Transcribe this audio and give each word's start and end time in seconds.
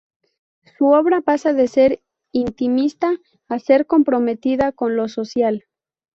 Su 0.79 0.87
obra 0.87 1.21
pasa 1.21 1.53
de 1.53 1.67
ser 1.67 2.01
intimista 2.31 3.19
a 3.47 3.59
ser 3.59 3.85
comprometida 3.85 4.71
con 4.71 4.95
lo 4.95 5.07
social. 5.07 5.65